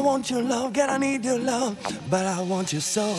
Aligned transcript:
want 0.00 0.30
your 0.30 0.42
love, 0.42 0.72
God, 0.72 0.88
I 0.88 0.96
need 0.96 1.24
your 1.24 1.38
love, 1.38 1.76
but 2.08 2.24
I 2.24 2.40
want 2.40 2.72
your 2.72 2.80
soul. 2.80 3.14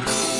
Thank 0.00 0.34
you. 0.34 0.39